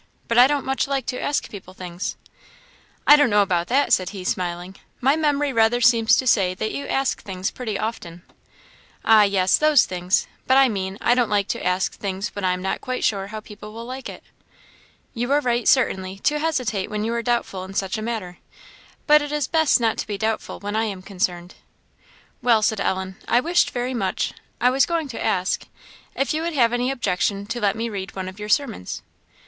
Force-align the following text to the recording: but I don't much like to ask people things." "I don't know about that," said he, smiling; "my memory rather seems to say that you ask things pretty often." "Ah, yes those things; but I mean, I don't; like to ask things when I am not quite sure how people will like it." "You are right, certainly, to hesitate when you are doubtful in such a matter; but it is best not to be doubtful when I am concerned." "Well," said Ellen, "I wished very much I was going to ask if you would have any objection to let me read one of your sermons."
but 0.27 0.35
I 0.35 0.47
don't 0.47 0.65
much 0.65 0.87
like 0.87 1.05
to 1.05 1.21
ask 1.21 1.47
people 1.47 1.75
things." 1.75 2.17
"I 3.05 3.15
don't 3.15 3.29
know 3.29 3.43
about 3.43 3.67
that," 3.67 3.93
said 3.93 4.09
he, 4.09 4.23
smiling; 4.23 4.77
"my 4.99 5.15
memory 5.15 5.53
rather 5.53 5.79
seems 5.79 6.17
to 6.17 6.25
say 6.25 6.55
that 6.55 6.71
you 6.71 6.87
ask 6.87 7.21
things 7.21 7.51
pretty 7.51 7.77
often." 7.77 8.23
"Ah, 9.05 9.21
yes 9.21 9.59
those 9.59 9.85
things; 9.85 10.25
but 10.47 10.57
I 10.57 10.69
mean, 10.69 10.97
I 11.01 11.13
don't; 11.13 11.29
like 11.29 11.47
to 11.49 11.63
ask 11.63 11.93
things 11.93 12.29
when 12.29 12.43
I 12.43 12.53
am 12.53 12.63
not 12.63 12.81
quite 12.81 13.03
sure 13.03 13.27
how 13.27 13.41
people 13.41 13.73
will 13.73 13.85
like 13.85 14.09
it." 14.09 14.23
"You 15.13 15.31
are 15.33 15.39
right, 15.39 15.67
certainly, 15.67 16.17
to 16.23 16.39
hesitate 16.39 16.89
when 16.89 17.03
you 17.03 17.13
are 17.13 17.21
doubtful 17.21 17.63
in 17.63 17.75
such 17.75 17.95
a 17.95 18.01
matter; 18.01 18.39
but 19.05 19.21
it 19.21 19.31
is 19.31 19.45
best 19.47 19.79
not 19.79 19.99
to 19.99 20.07
be 20.07 20.17
doubtful 20.17 20.59
when 20.59 20.75
I 20.75 20.85
am 20.85 21.03
concerned." 21.03 21.53
"Well," 22.41 22.63
said 22.63 22.79
Ellen, 22.81 23.17
"I 23.27 23.39
wished 23.39 23.69
very 23.69 23.93
much 23.93 24.33
I 24.59 24.71
was 24.71 24.87
going 24.87 25.09
to 25.09 25.23
ask 25.23 25.67
if 26.15 26.33
you 26.33 26.41
would 26.41 26.53
have 26.53 26.73
any 26.73 26.89
objection 26.89 27.45
to 27.45 27.61
let 27.61 27.75
me 27.75 27.87
read 27.87 28.15
one 28.15 28.27
of 28.27 28.39
your 28.39 28.49
sermons." 28.49 29.03